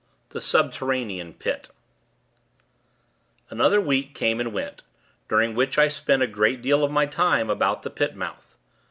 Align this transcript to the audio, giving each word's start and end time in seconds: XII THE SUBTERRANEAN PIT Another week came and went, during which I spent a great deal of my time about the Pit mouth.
XII 0.03 0.09
THE 0.29 0.41
SUBTERRANEAN 0.41 1.35
PIT 1.35 1.69
Another 3.51 3.79
week 3.79 4.15
came 4.15 4.39
and 4.39 4.51
went, 4.51 4.81
during 5.29 5.53
which 5.53 5.77
I 5.77 5.89
spent 5.89 6.23
a 6.23 6.27
great 6.27 6.63
deal 6.63 6.83
of 6.83 6.89
my 6.89 7.05
time 7.05 7.51
about 7.51 7.83
the 7.83 7.91
Pit 7.91 8.15
mouth. 8.15 8.55